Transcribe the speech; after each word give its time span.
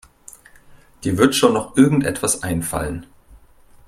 Dir 1.03 1.19
wird 1.19 1.35
schon 1.35 1.53
noch 1.53 1.77
irgendetwas 1.77 2.41
einfallen. 2.41 3.05